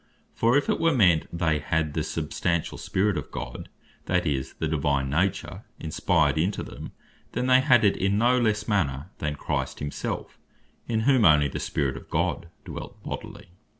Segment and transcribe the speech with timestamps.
[0.33, 3.69] For if it were meant they had the substantial Spirit of God;
[4.07, 6.93] that is, the Divine nature, inspired into them,
[7.33, 10.39] then they had it in no lesse manner than Christ himself,
[10.87, 13.51] in whom onely the Spirit of God dwelt bodily.